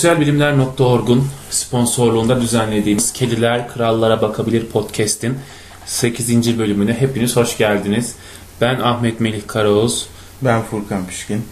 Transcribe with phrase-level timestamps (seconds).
[0.00, 5.38] Sosyalbilimler.org'un sponsorluğunda düzenlediğimiz Kediler Krallara Bakabilir podcast'in
[5.86, 6.58] 8.
[6.58, 8.14] bölümüne hepiniz hoş geldiniz.
[8.60, 10.06] Ben Ahmet Melih Karaoğuz.
[10.42, 11.44] Ben Furkan Pişkin.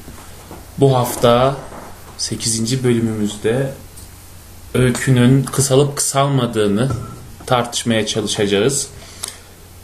[0.78, 1.56] Bu hafta
[2.18, 2.84] 8.
[2.84, 3.70] bölümümüzde
[4.74, 6.90] öykünün kısalıp kısalmadığını
[7.46, 8.88] tartışmaya çalışacağız.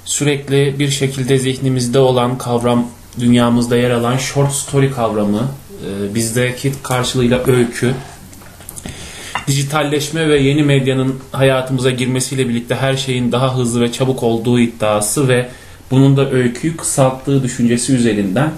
[0.05, 2.87] Sürekli bir şekilde zihnimizde olan kavram,
[3.21, 5.49] dünyamızda yer alan short story kavramı,
[5.87, 7.95] e, bizdeki karşılığıyla öykü,
[9.47, 15.29] dijitalleşme ve yeni medyanın hayatımıza girmesiyle birlikte her şeyin daha hızlı ve çabuk olduğu iddiası
[15.29, 15.49] ve
[15.91, 18.53] bunun da öyküyü kısalttığı düşüncesi üzerinden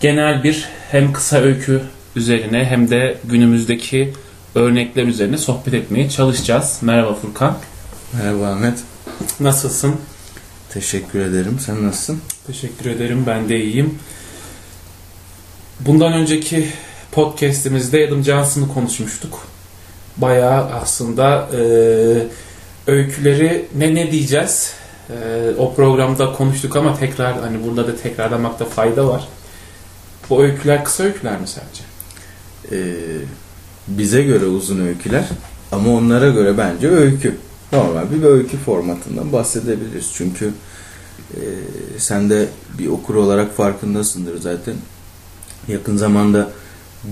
[0.00, 1.82] genel bir hem kısa öykü
[2.16, 4.12] üzerine hem de günümüzdeki
[4.54, 6.78] örnekler üzerine sohbet etmeye çalışacağız.
[6.82, 7.58] Merhaba Furkan.
[8.12, 8.78] Merhaba Ahmet.
[9.40, 9.96] Nasılsın?
[10.70, 11.58] Teşekkür ederim.
[11.60, 12.20] Sen nasılsın?
[12.46, 13.24] Teşekkür ederim.
[13.26, 13.98] Ben de iyiyim.
[15.80, 16.68] Bundan önceki
[17.12, 19.55] podcast'imizde Adam Johnson'ı konuşmuştuk.
[20.16, 21.60] Bayağı aslında e,
[22.86, 24.72] öyküleri ne ne diyeceğiz?
[25.10, 29.28] E, o programda konuştuk ama tekrar hani burada da tekrarlamakta fayda var.
[30.30, 31.82] Bu öyküler kısa öyküler mi sence?
[32.72, 32.96] Ee,
[33.88, 35.28] bize göre uzun öyküler
[35.72, 37.36] ama onlara göre bence öykü.
[37.72, 40.12] Normal bir öykü formatından bahsedebiliriz.
[40.14, 40.52] Çünkü
[41.34, 41.40] e,
[41.98, 44.74] sen de bir okur olarak farkındasındır zaten.
[45.68, 46.50] Yakın zamanda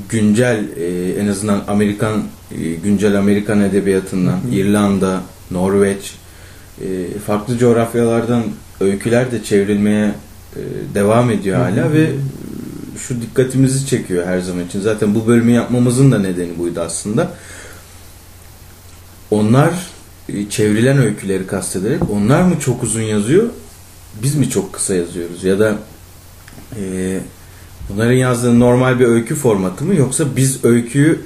[0.09, 4.55] güncel e, en azından Amerikan e, güncel Amerikan edebiyatından hı hı.
[4.55, 6.15] İrlanda, Norveç
[6.81, 8.43] e, farklı coğrafyalardan
[8.81, 10.15] öyküler de çevrilmeye
[10.57, 10.61] e,
[10.95, 11.93] devam ediyor hala hı hı.
[11.93, 12.11] ve
[12.99, 14.81] şu dikkatimizi çekiyor her zaman için.
[14.81, 17.31] Zaten bu bölümü yapmamızın da nedeni buydu aslında.
[19.31, 19.73] Onlar
[20.29, 23.49] e, çevrilen öyküleri kastederek onlar mı çok uzun yazıyor
[24.23, 25.79] biz mi çok kısa yazıyoruz ya da
[26.81, 27.21] e,
[27.89, 31.21] bunların yazdığı normal bir öykü formatı mı yoksa biz öyküyü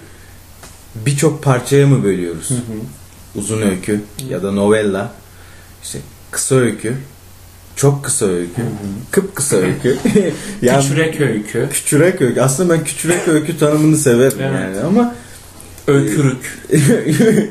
[0.95, 2.51] birçok parçaya mı bölüyoruz?
[2.51, 3.39] Hı hı.
[3.41, 4.01] Uzun öykü hı.
[4.33, 5.13] ya da novella
[5.83, 5.99] işte
[6.31, 6.95] kısa öykü
[7.79, 8.71] çok kısa öykü, hı hı.
[9.11, 9.99] kıp kısa öykü.
[10.63, 11.69] yani, küçürek öykü.
[11.73, 12.41] Küçürek öykü.
[12.41, 14.61] Aslında ben küçürek öykü tanımını severim evet.
[14.61, 15.15] yani ama
[15.87, 16.59] öykürük.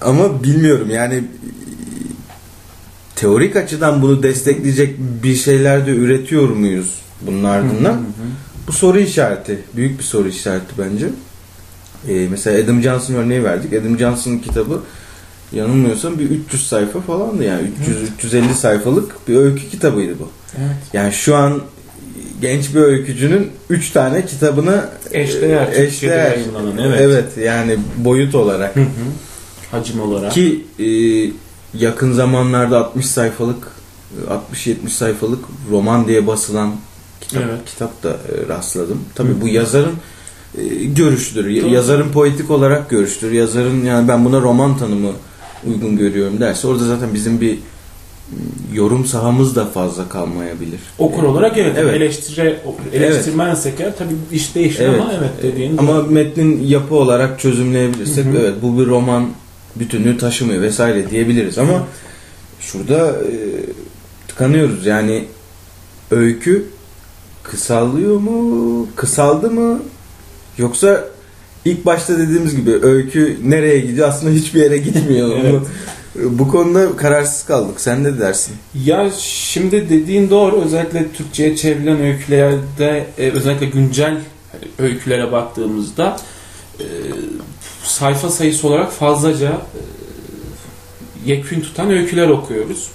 [0.00, 1.24] ama bilmiyorum yani
[3.20, 8.00] teorik açıdan bunu destekleyecek bir şeyler de üretiyor muyuz bunun ardından?
[8.66, 9.58] Bu soru işareti.
[9.76, 11.06] Büyük bir soru işareti bence.
[12.08, 13.72] Ee, mesela Adam Johnson örneği verdik.
[13.72, 14.80] Adam Johnson'ın kitabı
[15.52, 18.08] yanılmıyorsam bir 300 sayfa falandı yani 300 evet.
[18.18, 20.28] 350 sayfalık bir öykü kitabıydı bu.
[20.58, 20.76] Evet.
[20.92, 21.60] Yani şu an
[22.40, 26.38] genç bir öykücünün 3 tane kitabını eşdeğer, eşdeğer
[26.80, 27.00] evet.
[27.00, 28.76] evet yani boyut olarak.
[28.76, 28.84] Hı hı.
[29.70, 30.32] Hacim olarak.
[30.32, 30.86] Ki e,
[31.74, 33.68] yakın zamanlarda 60 sayfalık
[34.54, 36.72] 60-70 sayfalık roman diye basılan
[37.20, 37.60] kitap, evet.
[37.66, 39.04] kitap da e, rastladım.
[39.14, 39.94] Tabii bu yazarın
[40.58, 41.62] e, görüştür.
[41.62, 41.74] Doğru.
[41.74, 43.32] Yazarın poetik olarak görüştür.
[43.32, 45.12] Yazarın yani ben buna roman tanımı
[45.66, 47.58] uygun görüyorum derse orada zaten bizim bir
[48.72, 50.80] yorum sahamız da fazla kalmayabilir.
[50.98, 51.94] Okur olarak evet, evet.
[51.94, 52.60] eleştire
[52.92, 53.98] eleştirmensek evet.
[53.98, 55.00] tabii iş değişir evet.
[55.00, 56.12] ama evet dediğin Ama gibi.
[56.12, 58.38] metnin yapı olarak çözümleyebilirsek Hı-hı.
[58.38, 59.26] evet bu bir roman
[59.76, 61.86] bütünlüğü taşımıyor vesaire diyebiliriz ama
[62.60, 63.34] şurada e,
[64.28, 64.86] tıkanıyoruz.
[64.86, 65.24] Yani
[66.10, 66.66] öykü
[67.42, 68.88] kısallıyor mu?
[68.96, 69.82] Kısaldı mı?
[70.58, 71.04] Yoksa
[71.64, 74.08] ilk başta dediğimiz gibi öykü nereye gidiyor?
[74.08, 75.38] Aslında hiçbir yere gitmiyor.
[75.44, 75.62] evet.
[76.14, 77.80] Bu konuda kararsız kaldık.
[77.80, 78.54] Sen ne dersin?
[78.84, 80.56] Ya şimdi dediğin doğru.
[80.56, 84.16] Özellikle Türkçe'ye çevrilen öykülerde e, özellikle güncel
[84.78, 86.16] öykülere baktığımızda
[86.80, 86.84] e,
[87.82, 89.80] sayfa sayısı olarak fazlaca e,
[91.30, 92.88] yekün tutan öyküler okuyoruz.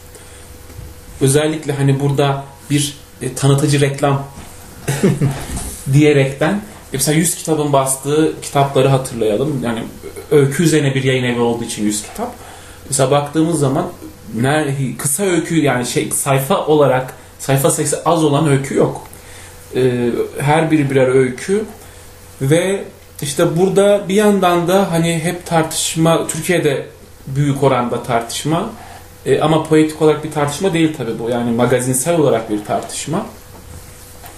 [1.21, 2.97] Özellikle hani burada bir
[3.35, 4.27] tanıtıcı reklam
[5.93, 6.61] diyerekten
[6.93, 9.61] mesela 100 kitabın bastığı kitapları hatırlayalım.
[9.63, 9.83] Yani
[10.31, 12.35] öykü üzerine bir yayın evi olduğu için 100 kitap.
[12.89, 13.85] Mesela baktığımız zaman
[14.97, 19.07] kısa öykü yani şey sayfa olarak sayfa sayısı az olan öykü yok.
[20.39, 21.65] Her biri birer öykü
[22.41, 22.83] ve
[23.25, 26.85] işte burada bir yandan da hani hep tartışma Türkiye'de
[27.27, 28.69] büyük oranda tartışma
[29.25, 33.25] e, ama poetik olarak bir tartışma değil tabi bu yani magazinsel olarak bir tartışma.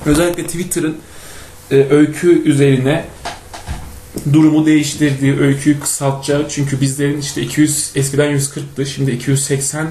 [0.05, 0.97] özellikle Twitter'ın
[1.71, 3.05] e, öykü üzerine
[4.33, 6.49] durumu değiştirdiği, öyküyü kısaltacağı.
[6.49, 9.87] Çünkü bizlerin işte 200 eskiden 140'tı, şimdi 280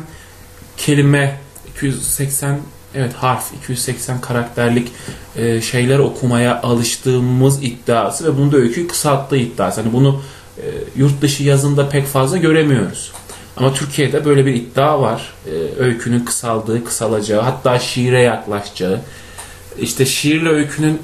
[0.76, 1.40] kelime,
[1.76, 2.58] 280
[2.96, 4.92] evet harf, 280 karakterlik
[5.36, 9.80] e, şeyler okumaya alıştığımız iddiası ve bunu da öyküyü kısalttığı iddiası.
[9.80, 10.22] Hani bunu
[10.58, 10.64] e,
[10.96, 13.12] yurt dışı yazında pek fazla göremiyoruz.
[13.56, 15.32] Ama Türkiye'de böyle bir iddia var.
[15.46, 19.00] E, öykünün kısaldığı, kısalacağı, hatta şiire yaklaşacağı.
[19.78, 20.98] İşte şiirle öykünün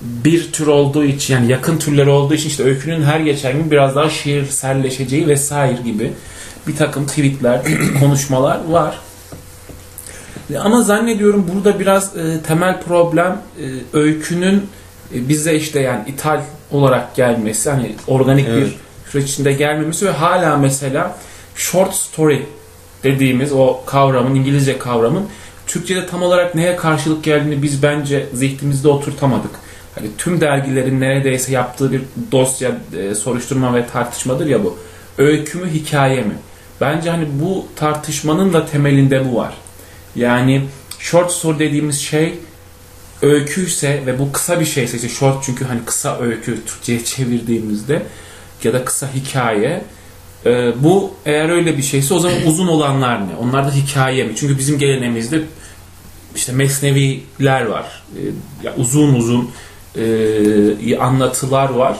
[0.00, 3.94] bir tür olduğu için yani yakın türler olduğu için işte öykünün her geçen gün biraz
[3.94, 6.12] daha şiirselleşeceği vesaire gibi
[6.66, 7.62] bir takım tweetler,
[8.00, 8.98] konuşmalar var.
[10.56, 13.64] Ama zannediyorum burada biraz e, temel problem e,
[13.98, 14.66] öykünün
[15.14, 16.40] e, bize işte yani ithal
[16.70, 18.66] olarak gelmesi hani organik Evet.
[18.66, 18.76] bir
[19.10, 21.16] süreç içinde gelmemesi ve hala mesela
[21.54, 22.46] short story
[23.04, 25.26] dediğimiz o kavramın İngilizce kavramın
[25.66, 29.50] Türkçe'de tam olarak neye karşılık geldiğini biz bence zihnimizde oturtamadık.
[29.94, 32.02] Hani tüm dergilerin neredeyse yaptığı bir
[32.32, 34.78] dosya e, soruşturma ve tartışmadır ya bu.
[35.18, 36.34] Öykü mü hikaye mi?
[36.80, 39.54] Bence hani bu tartışmanın da temelinde bu var.
[40.18, 40.62] Yani
[40.98, 42.34] short story dediğimiz şey
[43.22, 48.02] öyküyse ve bu kısa bir şeyse işte short çünkü hani kısa öykü Türkçe'ye çevirdiğimizde
[48.64, 49.84] ya da kısa hikaye
[50.46, 53.36] e, bu eğer öyle bir şeyse o zaman uzun olanlar ne?
[53.40, 54.32] Onlar da hikaye mi?
[54.36, 55.42] Çünkü bizim geleneğimizde
[56.36, 58.02] işte mesneviler var.
[58.16, 58.20] E,
[58.66, 59.50] ya uzun uzun
[59.96, 61.96] e, anlatılar var.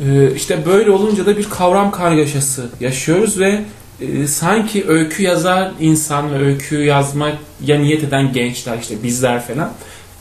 [0.00, 3.64] E, işte böyle olunca da bir kavram kargaşası yaşıyoruz ve
[4.00, 9.72] e, sanki öykü yazar insan ve öykü yazmaya niyet eden gençler işte bizler falan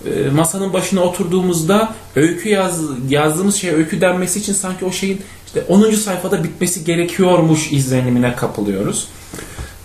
[0.05, 5.63] e, masanın başına oturduğumuzda öykü yaz, yazdığımız şey öykü denmesi için sanki o şeyin işte
[5.67, 5.91] 10.
[5.91, 9.07] sayfada bitmesi gerekiyormuş izlenimine kapılıyoruz.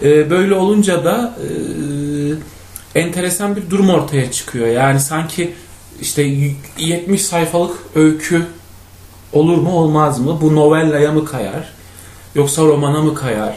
[0.02, 1.38] E, böyle olunca da
[2.94, 4.66] e, enteresan bir durum ortaya çıkıyor.
[4.66, 5.54] Yani sanki
[6.00, 6.22] işte
[6.78, 8.46] 70 sayfalık öykü
[9.32, 10.38] olur mu olmaz mı?
[10.40, 11.72] Bu novellaya mı kayar?
[12.34, 13.54] Yoksa romana mı kayar?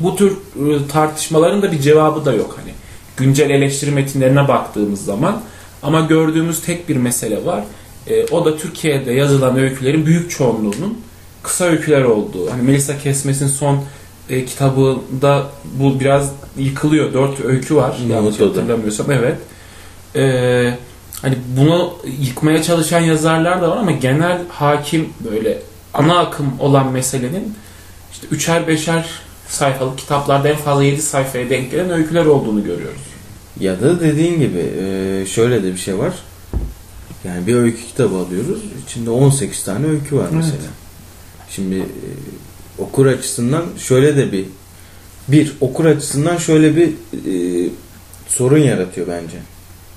[0.00, 2.74] Bu tür e, tartışmaların da bir cevabı da yok hani.
[3.16, 5.42] Güncel eleştiri metinlerine baktığımız zaman
[5.82, 7.64] ama gördüğümüz tek bir mesele var.
[8.06, 10.98] E, o da Türkiye'de yazılan öykülerin büyük çoğunluğunun
[11.42, 12.50] kısa öyküler olduğu.
[12.50, 13.84] Hani Melisa Kesmes'in son
[14.30, 17.12] e, kitabında bu biraz yıkılıyor.
[17.12, 17.96] Dört öykü var.
[18.08, 19.06] Yanlış hatırlamıyorsam.
[19.10, 19.38] Evet.
[20.16, 20.74] E,
[21.22, 25.58] hani bunu yıkmaya çalışan yazarlar da var ama genel hakim böyle
[25.94, 27.54] ana akım olan meselenin
[28.12, 33.00] işte üçer beşer sayfalık kitaplarda en fazla 7 sayfaya denk gelen öyküler olduğunu görüyoruz.
[33.60, 36.14] Ya da dediğin gibi e, şöyle de bir şey var.
[37.24, 38.58] Yani bir öykü kitabı alıyoruz.
[38.86, 40.34] İçinde 18 tane öykü var Evet.
[40.36, 40.70] mesela.
[41.50, 41.82] Şimdi e,
[42.78, 44.44] okur açısından şöyle de bir
[45.28, 47.68] bir okur açısından şöyle bir e,
[48.28, 49.36] sorun yaratıyor bence.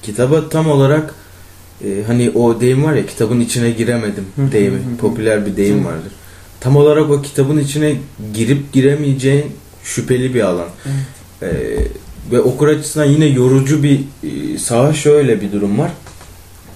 [0.04, 1.16] Kitaba tam olarak
[1.86, 4.80] e, hani o deyim var ya kitabın içine giremedim deyimi.
[4.98, 6.12] Popüler bir deyim vardır.
[6.60, 7.96] Tam olarak o kitabın içine
[8.34, 9.46] girip giremeyeceğin
[9.84, 10.68] şüpheli bir alan.
[11.42, 11.48] Ee,
[12.32, 15.92] ve okur açısından yine yorucu bir e, saha şöyle bir durum var.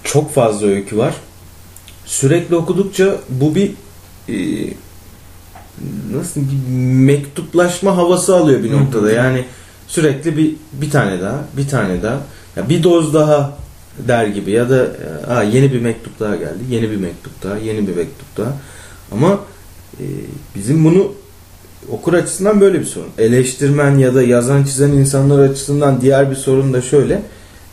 [0.03, 1.13] Çok fazla öykü var.
[2.05, 3.71] Sürekli okudukça bu bir
[4.29, 4.35] e,
[6.13, 9.11] nasıl bir mektuplaşma havası alıyor bir noktada.
[9.11, 9.45] Yani
[9.87, 12.21] sürekli bir bir tane daha, bir tane daha,
[12.55, 13.57] ya bir doz daha
[14.07, 17.57] der gibi ya da e, Aa, yeni bir mektup daha geldi, yeni bir mektup daha,
[17.57, 18.53] yeni bir mektup daha.
[19.11, 19.39] Ama
[20.03, 20.07] e,
[20.55, 21.11] bizim bunu
[21.89, 23.09] okur açısından böyle bir sorun.
[23.17, 27.21] Eleştirmen ya da yazan çizen insanlar açısından diğer bir sorun da şöyle.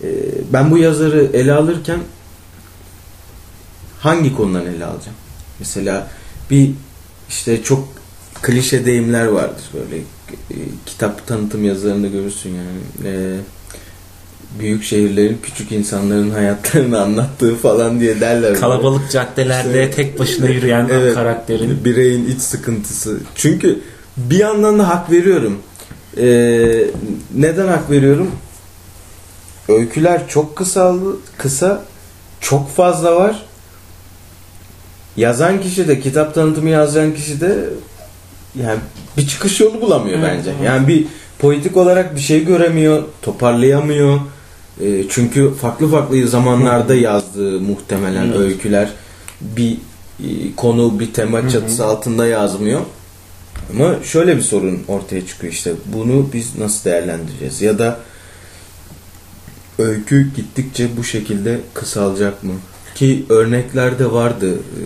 [0.02, 0.08] E,
[0.52, 2.00] ben bu yazarı ele alırken
[4.00, 5.16] hangi konudan ele alacağım?
[5.58, 6.08] Mesela
[6.50, 6.70] bir
[7.28, 7.88] işte çok
[8.42, 10.56] klişe deyimler vardır böyle e,
[10.86, 13.14] kitap tanıtım yazılarında görürsün yani.
[13.14, 13.36] E,
[14.58, 18.42] büyük şehirlerin küçük insanların hayatlarını anlattığı falan diye derler.
[18.42, 18.60] böyle.
[18.60, 21.14] Kalabalık caddelerde İşte- tek başına yürüyen Evet.
[21.14, 21.84] karakterin.
[21.84, 23.18] Bireyin iç sıkıntısı.
[23.34, 23.80] Çünkü
[24.16, 25.58] bir yandan da hak veriyorum.
[26.16, 26.84] Ee,
[27.34, 28.30] neden hak veriyorum?
[29.68, 31.84] Öyküler çok kısaldı, kısa,
[32.40, 33.42] çok fazla var.
[35.16, 37.58] Yazan kişi de, kitap tanıtımı yazan kişi de
[38.62, 38.78] yani
[39.16, 40.50] bir çıkış yolu bulamıyor Evet, bence.
[40.50, 40.66] evet.
[40.66, 41.06] Yani bir
[41.38, 44.20] politik olarak bir şey göremiyor, toparlayamıyor.
[44.82, 48.36] Ee, çünkü farklı farklı zamanlarda yazdığı muhtemelen Evet.
[48.38, 48.88] öyküler
[49.40, 49.72] bir
[50.24, 52.80] e, konu, bir tema çatısı altında yazmıyor.
[53.74, 55.72] Ama şöyle bir sorun ortaya çıkıyor işte.
[55.86, 57.62] Bunu biz nasıl değerlendireceğiz?
[57.62, 57.98] Ya da
[59.78, 62.52] öykü gittikçe bu şekilde kısalacak mı?
[62.94, 64.54] Ki örnekler de vardı.
[64.54, 64.82] Ee,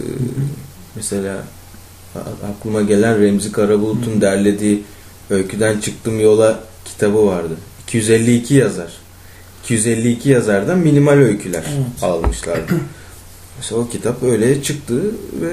[0.96, 1.44] Mesela
[2.50, 4.82] aklıma gelen Remzi Karabulut'un derlediği
[5.30, 7.54] Öyküden Çıktım Yola kitabı vardı.
[7.88, 8.92] 252 yazar.
[9.64, 12.02] 252 yazardan minimal öyküler Evet.
[12.02, 12.73] almışlardı.
[13.56, 14.94] Mesela o kitap öyle çıktı
[15.40, 15.49] ve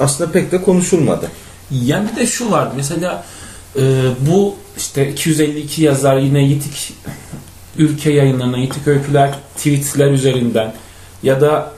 [0.00, 1.30] aslında pek de konuşulmadı.
[1.70, 3.24] Yani bir de şu var mesela
[3.76, 6.92] e, bu işte 252 yazar yine Yitik
[7.78, 10.72] ülke yayınlarına Yitik öyküler tweetler üzerinden
[11.22, 11.72] ya da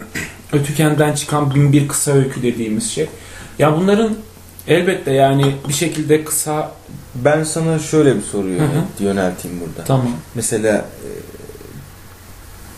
[0.53, 3.07] Ötüken'den çıkan bin bir kısa öykü dediğimiz şey.
[3.59, 4.15] Ya bunların
[4.69, 6.73] elbette yani bir şekilde kısa
[7.15, 8.55] Ben sana şöyle bir soru Hı hı.
[8.55, 9.85] yönelt- yönelteyim burada.
[9.87, 11.09] tamam Mesela e,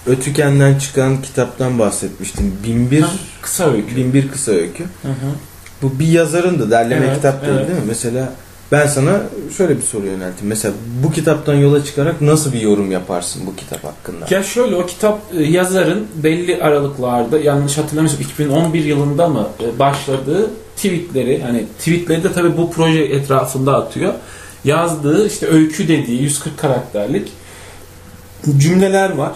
[0.07, 2.57] Ötüken'den çıkan kitaptan bahsetmiştim.
[2.65, 3.11] 1001 Ha,
[3.43, 3.97] kısa öykü.
[3.97, 4.85] 1001 kısa öykü.
[4.85, 5.31] Hı hı.
[5.83, 7.69] Bu bir yazarın da derleme Evet, kitap değil evet.
[7.69, 7.85] değil mi?
[7.89, 8.33] Mesela
[8.73, 9.21] ben sana
[9.57, 10.49] şöyle bir soru yönelteyim.
[10.49, 14.27] Mesela bu kitaptan yola çıkarak nasıl bir yorum yaparsın bu kitap hakkında?
[14.31, 20.51] Ya şöyle o kitap e, yazarın belli aralıklarda yanlış hatırlamıyorsam 2011 yılında mı e, başladığı
[20.77, 24.15] tweetleri hani tweetleri de tabii bu proje etrafında atıyor.
[24.65, 27.33] Yazdığı işte öykü dediği 140 karakterlik
[28.59, 29.33] cümleler var.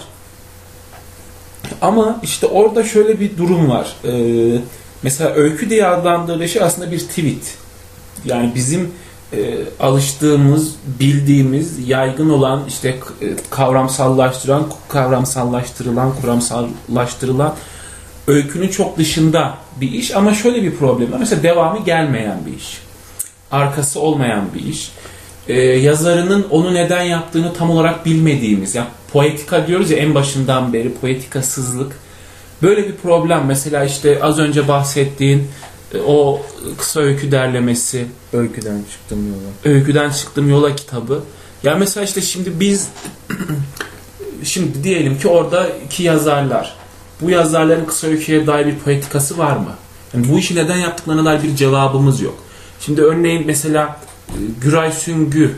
[1.82, 3.96] Ama işte orada şöyle bir durum var.
[4.04, 4.60] Ee,
[5.02, 7.54] mesela öykü diye adlandırdığı şey aslında bir tweet.
[8.24, 8.90] Yani bizim
[9.32, 17.54] e, alıştığımız, bildiğimiz, yaygın olan işte e, kavramsallaştıran, kavramsallaştırılan, kuramsallaştırılan
[18.26, 21.18] öykünün çok dışında bir iş ama şöyle bir problem var.
[21.18, 22.78] Mesela devamı gelmeyen bir iş.
[23.50, 24.92] Arkası olmayan bir iş.
[25.48, 28.74] Ee, yazarının onu neden yaptığını tam olarak bilmediğimiz.
[28.74, 31.92] Yani poetika diyoruz ya en başından beri poetikasızlık.
[32.62, 33.44] Böyle bir problem.
[33.46, 35.48] Mesela işte az önce bahsettiğin
[35.94, 36.42] e, o
[36.78, 39.74] kısa öykü derlemesi, Öyküden çıktım yola.
[39.74, 41.22] Öyküden Çıktım Yola kitabı.
[41.62, 42.88] Ya mesela işte şimdi biz
[44.42, 46.74] şimdi diyelim ki orada iki yazarlar.
[47.20, 49.74] Bu yazarların kısa öyküye dair bir poetikası var mı?
[50.14, 52.34] Yani bu işi neden yaptıklarına dair bir cevabımız yok.
[52.80, 54.03] Şimdi örneğin mesela e,
[54.60, 55.56] Güray Süngü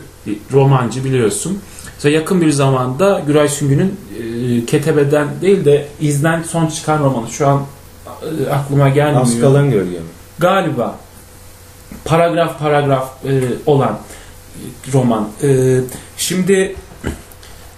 [0.53, 1.59] romancı biliyorsun.
[1.95, 3.95] Mesela yakın bir zamanda Güray Süngü'nün
[4.61, 7.65] e, Ketebe'den değil de izden son çıkan romanı şu an
[8.47, 10.05] e, aklıma gelmiyor Az kalan gölge mi?
[10.39, 10.99] galiba
[12.05, 13.99] paragraf paragraf e, olan
[14.93, 15.29] roman.
[15.43, 15.79] E,
[16.17, 16.75] şimdi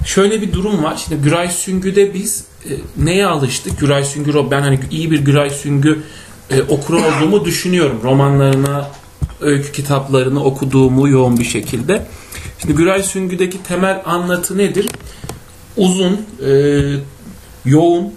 [0.06, 1.04] şöyle bir durum var.
[1.06, 3.80] Şimdi Güray Süngü'de biz e, neye alıştık?
[3.80, 6.04] Güray Süngü ben hani iyi bir Güray Süngü
[6.50, 8.00] e, okuru olduğumu düşünüyorum.
[8.04, 8.88] Romanlarına,
[9.42, 12.06] öykü kitaplarını okuduğumu yoğun bir şekilde.
[12.60, 14.88] Şimdi Güray Süngü'deki temel anlatı nedir?
[15.78, 16.52] Uzun, e,
[17.66, 18.14] yoğun,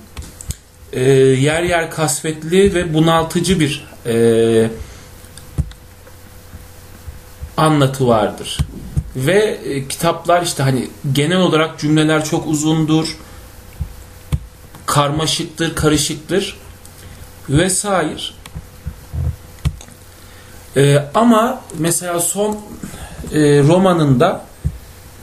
[0.92, 4.70] e, yer yer kasvetli ve bunaltıcı bir e,
[7.56, 8.58] anlatı vardır.
[9.16, 13.16] Ve e, kitaplar işte hani genel olarak cümleler çok uzundur,
[14.86, 16.56] karmaşıktır, karışıktır
[17.48, 18.41] vesaire.
[20.76, 22.58] E, ama mesela son e,
[23.62, 24.44] romanında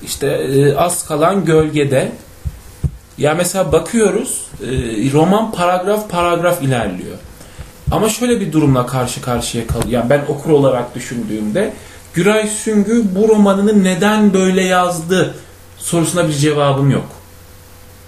[0.04, 2.12] işte e, az kalan gölgede
[3.18, 4.68] ya mesela bakıyoruz e,
[5.12, 7.18] roman paragraf paragraf ilerliyor.
[7.92, 9.90] Ama şöyle bir durumla karşı karşıya kalıyor.
[9.90, 11.74] Yani ben okur olarak düşündüğümde
[12.14, 15.36] Güray Süngü bu romanını neden böyle yazdı
[15.78, 17.06] sorusuna bir cevabım yok.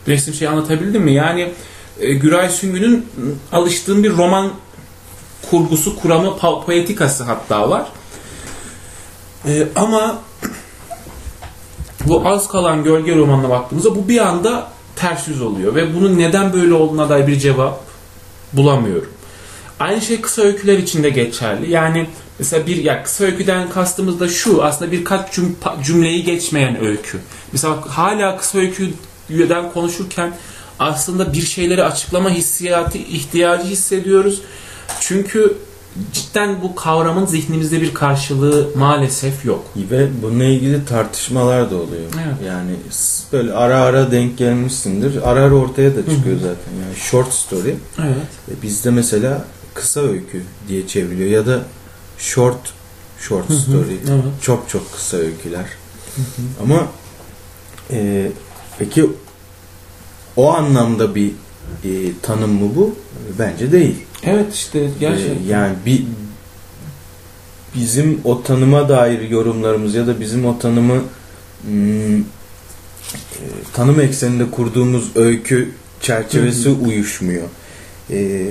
[0.08, 1.14] Resim şey anlatabildim mi?
[1.14, 1.52] Yani
[2.00, 3.06] e, Güray Süngü'nün
[3.52, 4.52] alıştığım bir roman
[5.50, 7.88] kurgusu, kuramı, po- poetikası hatta var.
[9.48, 10.22] E, ama
[12.06, 16.54] bu az kalan gölge romanına baktığımızda bu bir anda ters yüz oluyor ve bunun neden
[16.54, 17.80] böyle olduğuna dair bir cevap
[18.54, 19.10] bulamıyorum.
[19.80, 21.72] Aynı şey kısa öyküler için de geçerli.
[21.72, 22.08] Yani
[22.40, 25.40] mesela bir ya kısa öyküden kastımız da şu aslında birkaç
[25.84, 27.20] cümleyi geçmeyen öykü.
[27.52, 30.34] Mesela hala kısa öyküden konuşurken
[30.80, 34.42] aslında bir şeyleri açıklama hissiyatı ihtiyacı hissediyoruz.
[35.02, 35.58] Çünkü
[36.14, 39.66] cidden bu kavramın zihnimizde bir karşılığı maalesef yok.
[39.76, 42.04] Ve bununla ilgili tartışmalar da oluyor.
[42.16, 42.36] Evet.
[42.48, 42.72] Yani
[43.34, 45.30] böyle ara ara denk gelmişsindir.
[45.30, 46.74] Ara ara ortaya da çıkıyor zaten.
[46.86, 47.76] Yani short story.
[48.00, 48.58] Evet.
[48.60, 51.62] E, Bizde mesela kısa öykü diye çevriliyor ya da
[52.18, 52.74] short
[53.20, 53.98] short story.
[54.12, 54.24] Evet.
[54.42, 55.66] Çok çok kısa öyküler.
[56.64, 56.88] Ama
[57.92, 58.32] e,
[58.80, 59.10] peki
[60.36, 61.32] o anlamda bir
[61.84, 61.90] e,
[62.22, 62.96] tanım mı bu?
[63.40, 63.96] Bence değil.
[64.24, 65.36] Evet işte gerçekten.
[65.36, 66.04] Ee, yani bir
[67.76, 71.02] bizim o tanıma dair yorumlarımız ya da bizim o tanımı
[71.66, 72.24] hmm, e,
[73.74, 77.48] tanım ekseninde kurduğumuz öykü çerçevesi uyuşmuyor.
[78.12, 78.46] Ee,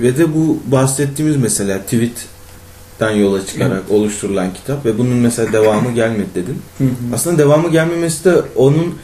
[0.00, 6.28] ve de bu bahsettiğimiz mesela tweet'ten yola çıkarak oluşturulan kitap ve bunun mesela devamı gelmedi
[6.34, 6.58] dedin.
[6.78, 7.14] Hı hı.
[7.14, 8.94] Aslında devamı gelmemesi de onun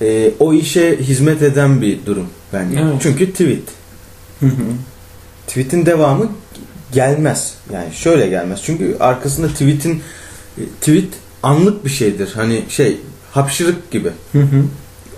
[0.00, 2.80] e, o işe hizmet eden bir durum bence.
[2.80, 2.94] Evet.
[3.02, 3.62] Çünkü tweet.
[4.40, 4.50] Hı hı.
[5.46, 6.28] Tweet'in devamı
[6.92, 7.54] gelmez.
[7.72, 8.60] Yani şöyle gelmez.
[8.64, 10.02] Çünkü arkasında tweet'in
[10.58, 11.08] e, tweet
[11.42, 12.32] anlık bir şeydir.
[12.34, 12.98] Hani şey
[13.32, 14.10] hapşırık gibi.
[14.32, 14.64] Hı hı.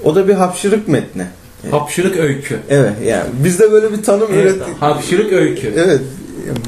[0.05, 1.27] O da bir hapşırık metni.
[1.71, 2.59] Hapşırık öykü.
[2.69, 4.75] Evet yani biz de böyle bir tanım Evet, ürettik.
[4.83, 5.73] hapşırık öykü.
[5.77, 6.01] Evet.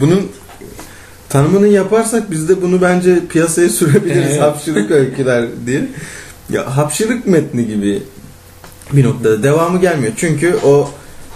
[0.00, 0.29] Bunun
[1.29, 4.26] tanımını yaparsak biz de bunu bence piyasaya sürebiliriz.
[4.31, 4.40] Evet.
[4.40, 5.88] Hapşırık öyküler diye.
[6.50, 8.02] Ya hapşırık metni gibi
[8.92, 10.12] bir noktada devamı gelmiyor.
[10.16, 10.90] Çünkü o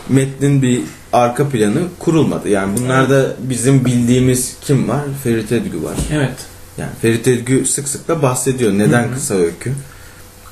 [0.09, 0.83] metnin bir
[1.13, 2.49] arka planı kurulmadı.
[2.49, 5.03] Yani bunlarda bizim bildiğimiz kim var?
[5.25, 5.97] Ferit Edgü var.
[6.13, 6.37] Evet.
[6.79, 8.73] Yani Ferit Edgü sık sık da bahsediyor.
[8.73, 9.15] Neden Hı hı.
[9.15, 9.73] kısa öykü?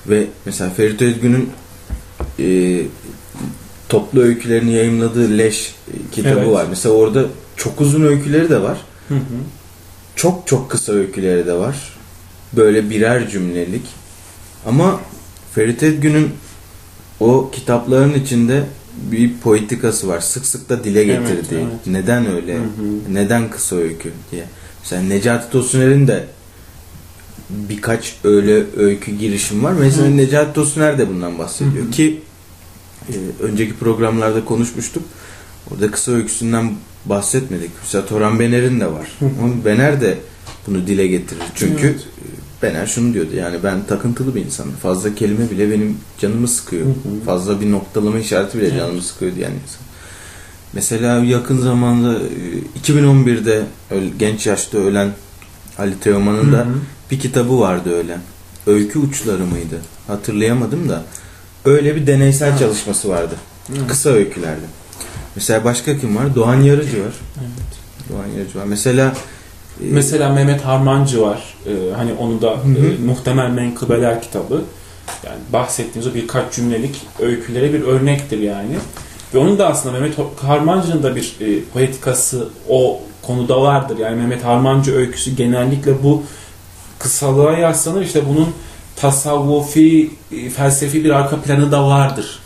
[0.08, 1.50] Ve mesela Ferit Edgü'nün
[2.38, 2.80] e,
[3.88, 6.52] toplu öykülerini yayımladığı Leş e, kitabı Evet.
[6.52, 6.66] var.
[6.70, 7.24] Mesela orada
[7.56, 8.78] çok uzun öyküleri de var.
[9.08, 9.20] Hı hı.
[10.16, 11.76] Çok çok kısa öyküleri de var.
[12.52, 13.86] Böyle birer cümlelik.
[14.66, 15.00] Ama
[15.54, 16.30] Ferit Edgü'nün
[17.22, 18.64] o kitapların içinde
[19.10, 20.20] bir poetikası var.
[20.20, 21.54] Sık sık da dile Evet, getirdiği.
[21.58, 21.86] evet.
[21.86, 22.54] Neden öyle?
[22.54, 23.14] Hı hı.
[23.14, 24.44] Neden kısa öykü diye.
[24.82, 26.26] Mesela Necati Tosuner'in de
[27.50, 29.72] birkaç öyle öykü girişim var.
[29.72, 30.16] Mesela Hı.
[30.16, 31.90] Necati Tosuner de bundan bahsediyor Hı hı.
[31.90, 32.20] ki
[33.08, 35.02] e, önceki programlarda konuşmuştuk.
[35.70, 36.72] Orada kısa öyküsünden
[37.06, 37.70] bahsetmedik.
[37.82, 39.18] Mesela Toran Bener'in de var.
[39.42, 40.18] Ama Bener de
[40.66, 41.42] bunu dile getirir.
[41.54, 42.00] Çünkü Evet.
[42.62, 44.72] E, Bener şunu diyordu yani ben takıntılı bir insanım.
[44.72, 46.86] Fazla kelime bile benim canımı sıkıyor.
[46.86, 47.24] Hı hı.
[47.26, 48.76] Fazla bir noktalama işareti bile Evet.
[48.78, 49.82] canımı sıkıyor diyen insan.
[50.72, 55.10] Mesela yakın zamanda e, 2011'de öl- genç yaşta ölen
[55.78, 56.66] Ali Teoman'ın da
[57.10, 58.18] bir kitabı vardı öyle.
[58.66, 59.80] Öykü uçları mıydı?
[60.06, 61.02] Hatırlayamadım da.
[61.64, 62.58] Öyle bir deneysel Ha.
[62.58, 63.34] çalışması vardı.
[63.66, 63.86] Hı.
[63.88, 64.64] Kısa öykülerdi.
[65.36, 66.34] Mesela başka kim var?
[66.34, 67.12] Doğan Yarıcı var.
[67.40, 67.78] Evet.
[68.10, 68.64] Doğan Yarıcı var.
[68.64, 69.12] Mesela e,
[69.90, 71.42] Mesela Mehmet Harmancı var.
[71.66, 72.86] Ee, hani onu da Hı hı.
[72.86, 74.62] e, Muhtemel Menkıbeler kitabı.
[75.26, 78.76] Yani bahsettiğimiz o birkaç cümlelik öykülere bir örnektir yani.
[79.34, 83.98] Ve onun da aslında Mehmet Harmancı'nın da bir e, poetikası o konuda vardır.
[83.98, 86.22] Yani Mehmet Harmancı öyküsü genellikle bu
[86.98, 88.02] kısalığa yaslanır.
[88.02, 88.48] İşte bunun
[88.96, 92.38] tasavvufi, e, felsefi bir arka planı da vardır.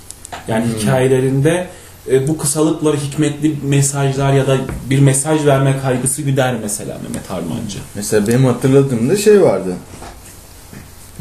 [0.49, 0.73] Yani Hmm.
[0.75, 1.67] hikayelerinde
[2.11, 4.59] e, bu kısalıkları hikmetli mesajlar ya da
[4.91, 7.79] bir mesaj verme kaygısı güder mesela Mehmet Harmancı.
[7.95, 9.75] mesela benim hatırladığımda şey vardı.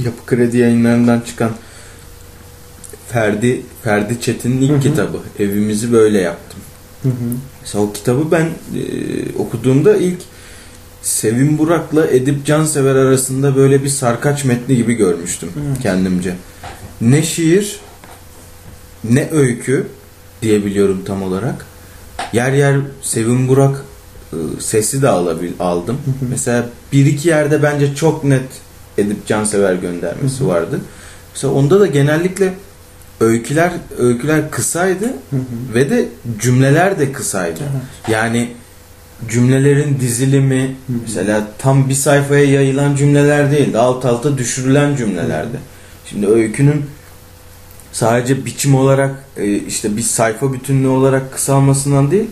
[0.06, 1.52] Yapı Kredi yayınlarından çıkan
[3.08, 4.80] Ferdi Ferdi Çetin'in ilk Hı hı.
[4.82, 5.18] kitabı.
[5.40, 6.60] Evimizi böyle yaptım.
[7.62, 8.84] Mesela o kitabı ben e,
[9.40, 10.20] okuduğumda ilk
[11.02, 15.80] Sevim Burak'la Edip Cansever arasında böyle bir sarkaç metni gibi görmüştüm Evet.
[15.82, 16.36] kendimce.
[17.02, 17.80] Ne şiir
[19.04, 19.88] ne öykü
[20.46, 21.66] diyebiliyorum tam olarak.
[22.34, 23.86] Yer yer Sevim Burak
[24.34, 25.98] e, sesi de alabil, aldım.
[26.06, 26.30] Hı hı.
[26.30, 28.44] Mesela bir iki yerde bence çok net
[28.98, 30.80] Edip Cansever göndermesi Hı vardı.
[31.34, 32.54] Mesela onda da genellikle
[33.20, 35.14] öyküler öyküler kısaydı
[35.74, 36.06] ve de
[36.42, 37.60] cümleler de kısaydı.
[38.12, 38.52] Yani
[39.30, 43.78] cümlelerin dizilimi mesela tam bir sayfaya yayılan cümleler değildi.
[43.78, 45.58] Alt alta düşürülen cümlelerdi.
[46.06, 46.86] Şimdi öykünün
[47.96, 52.28] sadece biçim olarak e, işte bir sayfa bütünlüğü olarak kısalmasından değil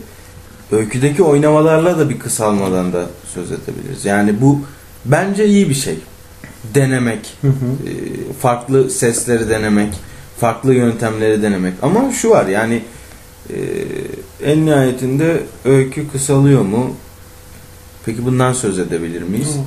[0.71, 4.05] öyküdeki oynamalarla da bir kısalmadan da söz edebiliriz.
[4.05, 4.61] Yani bu
[5.05, 5.97] bence iyi bir şey.
[6.75, 7.51] Denemek, Hı hı.
[7.51, 9.93] e, farklı sesleri denemek,
[10.39, 11.73] farklı yöntemleri denemek.
[11.81, 12.81] Ama şu var yani
[13.49, 13.55] e,
[14.43, 16.95] en nihayetinde öykü kısalıyor mu?
[18.05, 19.51] Peki bundan söz edebilir miyiz?
[19.55, 19.65] Evet.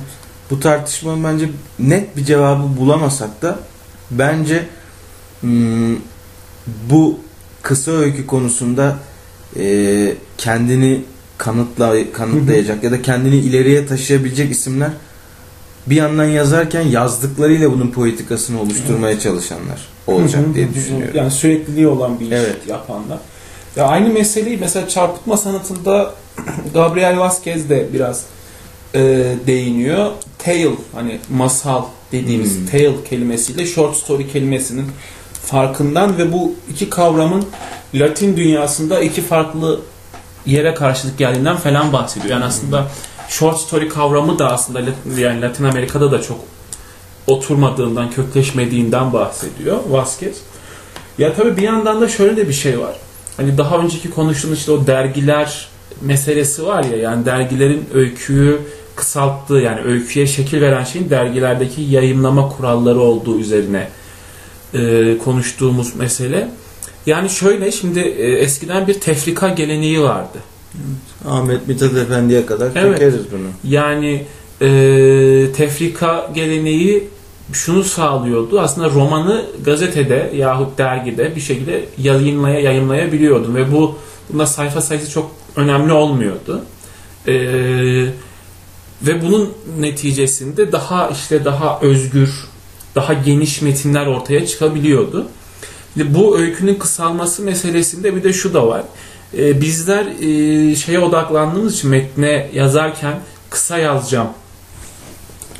[0.51, 3.59] Bu tartışmanın bence net bir cevabı bulamasak da
[4.11, 4.67] bence
[6.89, 7.19] bu
[7.61, 8.97] kısa öykü konusunda
[9.59, 11.01] e, kendini
[11.37, 14.89] kanıtla, kanıtlayacak ya da kendini ileriye taşıyabilecek isimler
[15.87, 21.13] bir yandan yazarken yazdıklarıyla bunun poetikasını oluşturmaya çalışanlar olacak diye düşünüyorum.
[21.17, 22.57] Yani sürekliliği olan bir iş Evet.
[22.67, 23.19] yapanlar.
[23.75, 26.13] Ya aynı meseleyi mesela çarpıtma sanatında
[26.73, 28.23] Gabriel Vasquez de biraz
[28.95, 28.99] e,
[29.47, 30.11] değiniyor.
[30.39, 32.65] Tale hani masal dediğimiz Hmm.
[32.65, 34.85] tale kelimesiyle short story kelimesinin
[35.47, 37.45] farkından ve bu iki kavramın
[37.95, 39.79] Latin dünyasında iki farklı
[40.45, 42.33] yere karşılık geldiğinden falan bahsediyor.
[42.33, 42.87] Yani aslında
[43.29, 44.81] short story kavramı da aslında
[45.17, 46.39] yani Latin Amerika'da da çok
[47.27, 50.37] oturmadığından, kökleşmediğinden bahsediyor Vasquez.
[51.17, 52.95] Ya tabii bir yandan da şöyle de bir şey var.
[53.37, 55.67] Hani daha önceki konuştuğumuz işte o dergiler
[56.01, 58.59] meselesi var ya yani dergilerin öyküyü
[58.95, 63.87] kısalttığı yani öyküye şekil veren şeyin dergilerdeki yayınlama kuralları olduğu üzerine
[64.73, 66.49] e, konuştuğumuz mesele.
[67.05, 70.37] Yani şöyle şimdi e, eskiden bir tefrika geleneği vardı.
[71.27, 72.99] Ahmet Mithat Efendi'ye kadar Evet.
[72.99, 73.71] çekeriz bunu.
[73.73, 74.25] Yani
[74.61, 74.67] e,
[75.55, 77.07] tefrika geleneği
[77.53, 78.59] şunu sağlıyordu.
[78.59, 83.95] Aslında romanı gazetede yahut dergide bir şekilde yayınlaya yayınlayabiliyordun ve bu
[84.29, 86.61] bunda sayfa sayısı çok önemli olmuyordu.
[87.27, 87.33] E,
[89.01, 92.29] ve bunun neticesinde daha işte daha özgür,
[92.97, 95.27] daha geniş metinler ortaya çıkabiliyordu.
[95.95, 98.83] Bu öykünün kısalması meselesinde bir de şu da var.
[99.37, 104.27] Ee, bizler e, şeye odaklandığımız için metne yazarken kısa yazacağım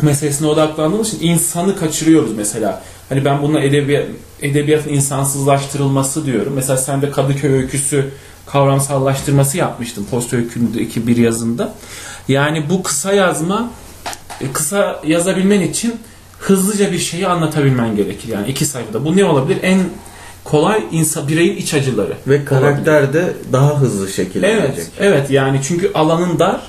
[0.02, 2.84] meselesine odaklandığımız için insanı kaçırıyoruz mesela.
[3.10, 4.06] Hani ben buna edebiyat,
[4.42, 6.54] edebiyatın insansızlaştırılması diyorum.
[6.56, 8.10] Mesela sen de Kadıköy öyküsü
[8.46, 11.74] kavramsallaştırması yapmıştın post öykündeki bir yazında.
[12.28, 13.72] Yani bu kısa yazma
[14.42, 15.96] e, kısa yazabilmen için
[16.40, 18.30] hızlıca bir şeyi anlatabilmen gerekir.
[18.30, 19.06] Yani iki sayfada.
[19.06, 19.60] Bu ne olabilir?
[19.62, 19.80] En
[20.44, 22.14] kolay insan bireyin iç acıları.
[22.28, 24.68] Ve karakter de daha hızlı şekillenecek.
[24.76, 26.62] Evet, evet yani çünkü alanın dar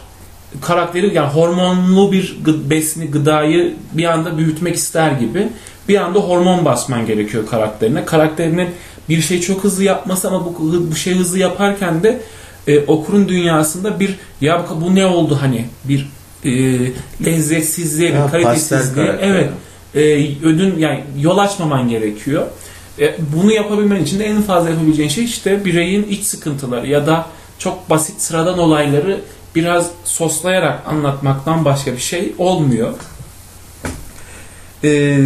[0.61, 2.37] karakteri yani hormonlu bir
[2.71, 5.49] besini gıdayı bir anda büyütmek ister gibi
[5.89, 8.05] bir anda hormon basman gerekiyor karakterine.
[8.05, 8.69] Karakterinin
[9.09, 10.55] bir şey çok hızlı yapması ama bu,
[10.91, 12.21] bu şey hızlı yaparken de
[12.67, 16.09] e, okurun dünyasında bir ya bu ne oldu hani bir
[16.45, 16.51] e,
[17.25, 19.51] lezzetsizliğe, bir kalitesizliğe evet
[19.95, 20.01] e,
[20.43, 22.47] ödün yani yol açmaman gerekiyor.
[22.99, 27.27] E, bunu yapabilmen için de en fazla yapabileceğin şey işte bireyin iç sıkıntıları ya da
[27.59, 29.21] çok basit sıradan olayları
[29.55, 32.95] biraz soslayarak anlatmaktan başka bir şey olmuyor.
[34.85, 35.19] E,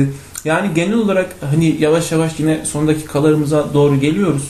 [0.44, 4.42] yani genel olarak hani yavaş yavaş yine son dakikalarımıza doğru geliyoruz.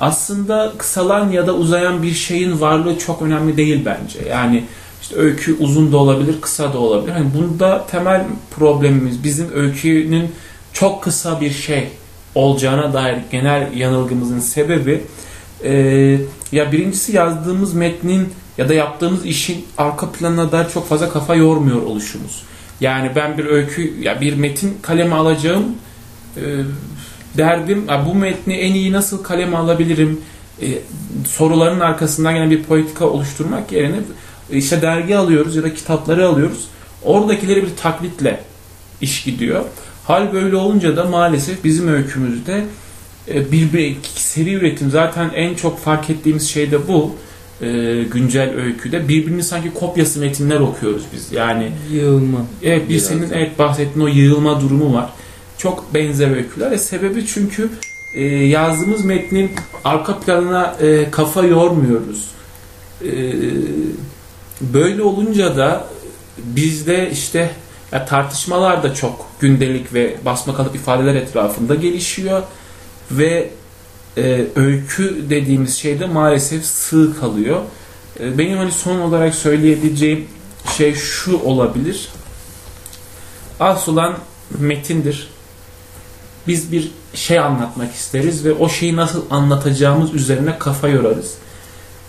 [0.00, 4.28] Aslında kısalan ya da uzayan bir şeyin varlığı çok önemli değil bence.
[4.30, 4.64] Yani
[5.02, 7.12] işte öykü uzun da olabilir, kısa da olabilir.
[7.12, 8.24] Hani bunda temel
[8.56, 10.30] problemimiz bizim öykünün
[10.72, 11.88] çok kısa bir şey
[12.34, 15.02] olacağına dair genel yanılgımızın sebebi
[15.64, 15.72] e,
[16.52, 21.82] ya birincisi yazdığımız metnin ya da yaptığımız işin arka planına dair çok fazla kafa yormuyor
[21.82, 22.42] oluşumuz.
[22.80, 25.64] Yani ben bir öykü ya bir metin kaleme alacağım
[26.36, 26.42] e,
[27.38, 30.20] derdim ya bu metni en iyi nasıl kaleme alabilirim
[30.62, 30.66] e,
[31.26, 33.96] soruların arkasından yine bir politika oluşturmak yerine
[34.50, 36.68] işte dergi alıyoruz ya da kitapları alıyoruz.
[37.04, 38.40] Oradakileri bir taklitle
[39.00, 39.64] iş gidiyor.
[40.04, 42.64] Hal böyle olunca da maalesef bizim öykümüzde
[43.28, 47.14] e, bir, bir seri üretim zaten en çok fark ettiğimiz şey de bu.
[47.60, 51.32] E, güncel öyküde birbirinin sanki kopyası metinler okuyoruz biz.
[51.32, 52.38] Yani Yığılma.
[52.62, 53.34] Evet bir Biraz senin da.
[53.34, 55.10] evet bahsettiğin o yığılma durumu var.
[55.58, 56.72] Çok benzer öyküler.
[56.72, 57.70] E, sebebi çünkü
[58.14, 59.50] e, yazdığımız metnin
[59.84, 62.28] arka planına e, kafa yormuyoruz.
[63.04, 63.10] E,
[64.62, 65.84] böyle olunca da
[66.38, 67.50] bizde işte
[67.92, 72.42] ya tartışmalar da çok gündelik ve basma kalıp ifadeler etrafında gelişiyor
[73.10, 73.50] ve
[74.16, 77.60] e, öykü dediğimiz şey de maalesef sığ kalıyor.
[78.20, 80.28] E, benim hani son olarak söyleyebileceğim
[80.76, 82.08] şey şu olabilir.
[83.60, 84.18] Asıl olan
[84.58, 85.28] metindir.
[86.46, 91.34] Biz bir şey anlatmak isteriz ve o şeyi nasıl anlatacağımız üzerine kafa yorarız.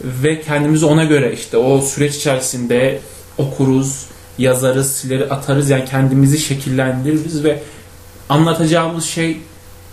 [0.01, 2.99] Ve kendimizi ona göre işte o süreç içerisinde
[3.37, 4.05] okuruz,
[4.37, 5.69] yazarız, sileri atarız.
[5.69, 7.59] Yani kendimizi şekillendiririz ve
[8.29, 9.37] anlatacağımız şey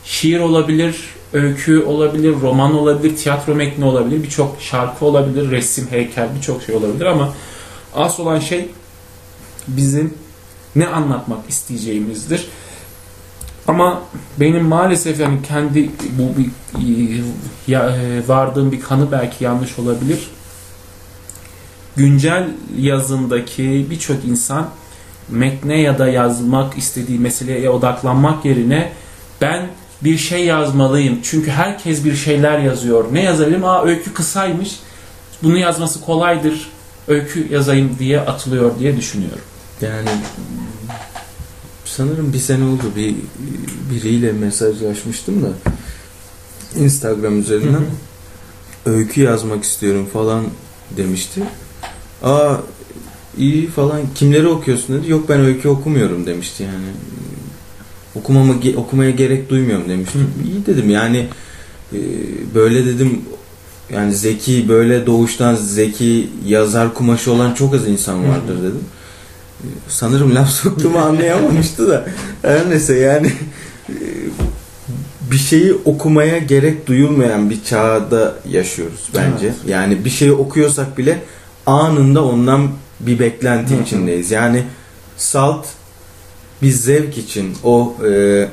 [0.05, 0.97] şiir olabilir,
[1.33, 7.05] öykü olabilir, roman olabilir, tiyatro metni olabilir, birçok şarkı olabilir, resim, heykel, birçok şey olabilir
[7.05, 7.35] ama
[7.95, 8.69] asıl olan şey
[9.69, 10.15] bizim
[10.77, 12.47] ne anlatmak isteyeceğimizdir.
[13.71, 14.03] Ama
[14.41, 16.51] benim maalesef yani kendi bu bir
[17.67, 20.31] ya, e, vardığım bir kanı belki yanlış olabilir.
[21.97, 24.69] Güncel yazındaki birçok insan
[25.29, 28.93] metne ya da yazmak istediği meseleye odaklanmak yerine
[29.41, 29.69] ben
[30.03, 31.19] bir şey yazmalıyım.
[31.23, 33.05] Çünkü herkes bir şeyler yazıyor.
[33.13, 33.65] Ne yazabilirim?
[33.65, 34.81] Aa öykü kısaymış.
[35.43, 36.71] Bunu yazması kolaydır.
[37.09, 39.45] Öykü yazayım diye atılıyor diye düşünüyorum.
[39.81, 40.09] Yani
[42.01, 43.15] sanırım bir sene oldu bir
[43.91, 45.49] biriyle mesajlaşmıştım da
[46.77, 48.91] Instagram üzerinden Hı hı.
[48.95, 50.45] öykü yazmak istiyorum falan
[50.97, 51.43] demişti.
[52.23, 52.57] Aa
[53.39, 55.11] iyi falan kimleri okuyorsun dedi.
[55.11, 56.87] Yok ben öykü okumuyorum demişti yani.
[58.15, 60.21] Okumama okumaya gerek duymuyorum demiştim.
[60.21, 60.49] Hı.
[60.49, 61.29] İyi dedim yani
[61.93, 61.99] e,
[62.55, 63.23] böyle dedim
[63.93, 68.85] yani zeki böyle doğuştan zeki yazar kumaşı olan çok az insan vardır dedim.
[69.89, 72.05] Sanırım laf soktuğumu anlayamamıştı da
[72.43, 73.33] her neyse yani
[75.31, 79.47] bir şeyi okumaya gerek duyulmayan bir çağda yaşıyoruz bence.
[79.47, 79.57] Evet.
[79.67, 81.23] Yani bir şeyi okuyorsak bile
[81.67, 82.69] anında ondan
[83.01, 84.31] bir beklenti içindeyiz.
[84.31, 84.65] Yani
[85.17, 85.67] salt
[86.63, 88.49] bir zevk için o e,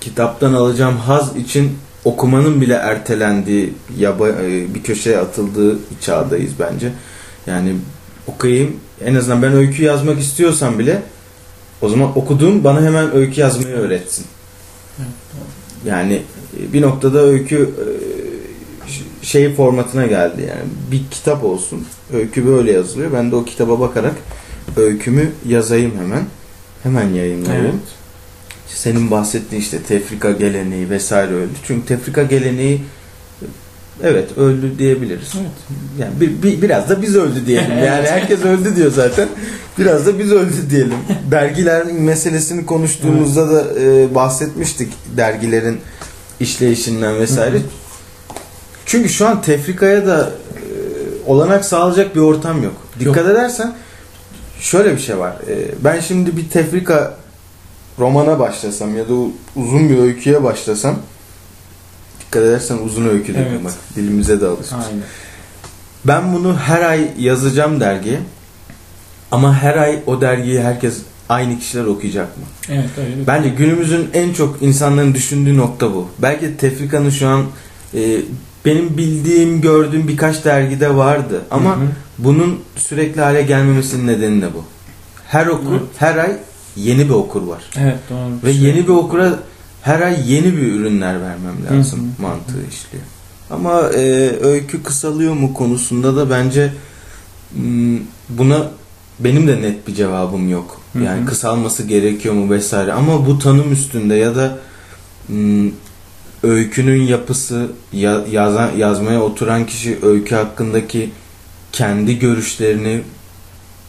[0.00, 6.92] kitaptan alacağım haz için okumanın bile ertelendiği yaba, e, bir köşeye atıldığı bir çağdayız bence.
[7.46, 7.76] Yani
[8.26, 11.02] okuyayım en azından ben öykü yazmak istiyorsam bile
[11.82, 14.26] o zaman okuduğum bana hemen öykü yazmayı öğretsin.
[15.86, 16.22] Yani
[16.60, 17.86] e, bir noktada öykü e,
[19.26, 20.70] şey formatına geldi yani.
[20.92, 23.12] Bir kitap olsun öykü böyle yazılıyor.
[23.12, 24.14] Ben de o kitaba bakarak
[24.76, 26.24] öykümü yazayım hemen.
[26.82, 27.80] Hemen yayınlayayım.
[28.66, 31.52] Senin bahsettiğin işte tefrika geleneği vesaire öldü.
[31.66, 32.80] Çünkü tefrika geleneği
[34.02, 35.32] evet öldü diyebiliriz.
[35.40, 35.50] Evet.
[35.98, 37.70] Yani bir, bir- biraz da biz öldü diyelim.
[37.78, 39.28] Yani herkes öldü diyor zaten.
[39.78, 40.94] Biraz da biz öldü diyelim.
[41.30, 45.80] Dergilerin meselesini konuştuğumuzda da e, bahsetmiştik dergilerin
[46.40, 47.54] işleyişinden vesaire.
[47.56, 47.62] Hı hı.
[48.86, 52.74] Çünkü şu an tefrikaya da e, olanak sağlayacak bir ortam yok.
[53.00, 53.26] Dikkat Yok.
[53.26, 53.74] edersen
[54.60, 55.32] şöyle bir şey var.
[55.48, 57.16] E, ben şimdi bir tefrika
[57.98, 59.12] romana başlasam ya da
[59.56, 60.96] uzun bir öyküye başlasam
[62.28, 63.64] dikkat edersen uzun öykü dedim Evet.
[63.64, 64.72] bak dilimize de alışmış.
[64.72, 65.02] Aynen.
[66.04, 68.18] Ben bunu her ay yazacağım dergiye.
[69.30, 72.44] Ama her ay o dergiyi herkes aynı kişiler okuyacak mı?
[72.68, 73.26] Evet öyle.
[73.26, 76.08] Bence günümüzün en çok insanların düşündüğü nokta bu.
[76.18, 77.44] Belki tefrikanın şu an
[77.94, 78.20] e,
[78.64, 81.42] benim bildiğim, gördüğüm birkaç dergide vardı.
[81.50, 81.86] Ama Hı hı.
[82.18, 84.64] bunun sürekli hale gelmemesinin nedeni de bu.
[85.26, 85.82] Her okur, Evet.
[85.96, 86.32] her ay
[86.76, 87.62] yeni bir okur var.
[87.78, 88.30] Evet doğru.
[88.44, 89.32] Ve yeni bir okura
[89.82, 92.22] her ay yeni bir ürünler vermem lazım Hı hı.
[92.22, 93.04] mantığı işliyor.
[93.50, 96.72] Ama e, öykü kısalıyor mu konusunda da bence
[98.28, 98.70] buna
[99.20, 100.80] benim de net bir cevabım yok.
[101.04, 102.92] Yani kısalması gerekiyor mu vesaire.
[102.92, 104.58] Ama bu tanım üstünde ya da
[106.42, 111.10] öykünün yapısı ya, yazan, yazmaya oturan kişi öykü hakkındaki
[111.72, 113.00] kendi görüşlerini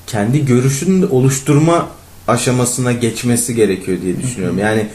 [0.07, 1.89] kendi görüşünü oluşturma
[2.27, 4.59] aşamasına geçmesi gerekiyor diye düşünüyorum.
[4.59, 4.87] Yani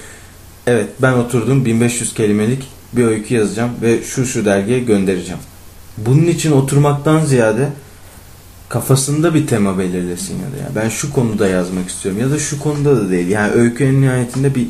[0.66, 5.40] evet ben oturdum 1500 kelimelik bir öykü yazacağım ve şu şu dergiye göndereceğim.
[5.98, 7.68] Bunun için oturmaktan ziyade
[8.68, 12.60] kafasında bir tema belirlesin ya da ya ben şu konuda yazmak istiyorum ya da şu
[12.60, 13.28] konuda da değil.
[13.28, 14.66] Yani öykü en nihayetinde bir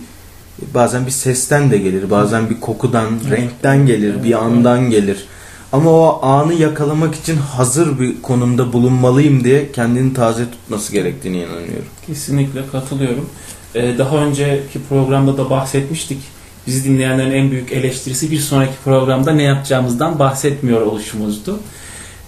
[0.74, 3.38] bazen bir sesten de gelir, bazen bir kokudan, Evet.
[3.38, 5.24] renkten gelir, Evet, bir andan gelir.
[5.72, 11.84] Ama o anı yakalamak için hazır bir konumda bulunmalıyım diye kendini taze tutması gerektiğini inanıyorum.
[12.06, 13.28] Kesinlikle katılıyorum.
[13.74, 16.18] Ee, daha önceki programda da bahsetmiştik.
[16.66, 21.60] Bizi dinleyenlerin en büyük eleştirisi bir sonraki programda ne yapacağımızdan bahsetmiyor oluşumuzdu.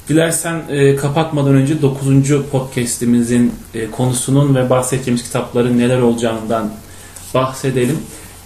[0.08, 2.06] Dilersen e, kapatmadan önce 9.
[2.50, 6.72] podcast'imizin e, konusunun ve bahsedeceğimiz kitapların neler olacağından
[7.34, 7.98] bahsedelim.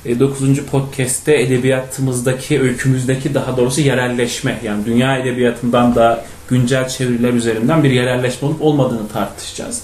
[0.04, 0.64] 9.
[0.64, 8.48] podcast'te edebiyatımızdaki, öykümüzdeki daha doğrusu yerelleşme yani dünya edebiyatından da güncel çeviriler üzerinden bir yerelleşme
[8.48, 9.82] olup olmadığını tartışacağız.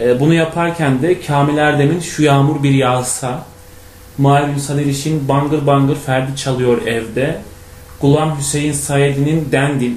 [0.00, 3.44] E, Bunu yaparken de Kamil Erdem'in Şu Yağmur Bir Yağsa,
[4.18, 7.40] Mahir Ünsal İliş'in Bangır Bangır Ferdi Çalıyor Evde,
[8.00, 9.92] Gulam Hüseyin Said'in Dendil,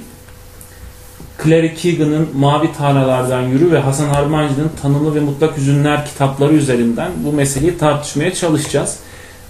[1.44, 7.32] Clary Keegan'ın Mavi Tarlalardan Yürü ve Hasan Harmancı'nın Tanılı ve Mutlak Hüzünler kitapları üzerinden bu
[7.32, 8.98] meseleyi tartışmaya çalışacağız.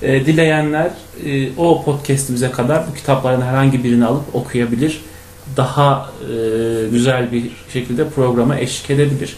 [0.03, 0.91] E, dileyenler
[1.27, 5.01] e, o podcastimize kadar bu kitaplardan herhangi birini alıp okuyabilir.
[5.57, 6.35] Daha e,
[6.91, 9.37] güzel bir şekilde programa eşlik edebilir.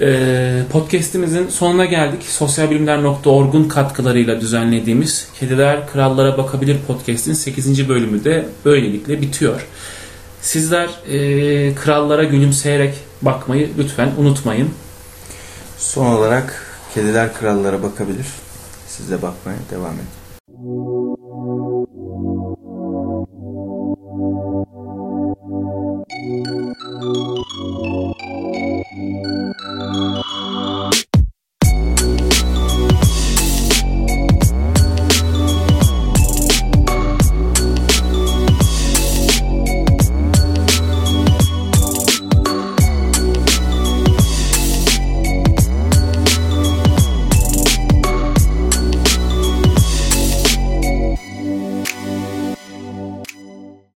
[0.00, 2.22] E, podcastimizin sonuna geldik.
[2.22, 7.88] Sosyalbilimler.org'un katkılarıyla düzenlediğimiz Kediler Krallara Bakabilir podcast'in 8.
[7.88, 9.66] bölümü de böylelikle bitiyor.
[10.40, 14.70] Sizler e, krallara gülümseyerek bakmayı lütfen unutmayın.
[15.78, 18.26] Son olarak kediler krallara bakabilir.
[18.86, 20.93] Siz de bakmaya devam edin.